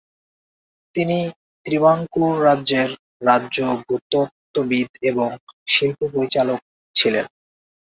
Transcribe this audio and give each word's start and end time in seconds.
তিনি 0.95 1.17
ত্রিবাঙ্কুর 1.65 2.33
রাজ্যের 2.43 2.89
রাজ্য 3.23 3.57
ভূতত্ত্ববিদ 3.81 4.89
এবং 5.09 5.29
শিল্প 5.67 5.99
পরিচালক 6.13 6.59
ছিলেন। 6.95 7.25